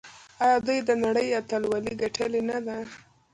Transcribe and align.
آیا 0.43 0.57
دوی 0.67 0.79
د 0.87 0.91
نړۍ 1.03 1.27
اتلولي 1.39 1.93
ګټلې 2.01 2.41
نه 2.49 2.57
ده؟ 2.65 2.77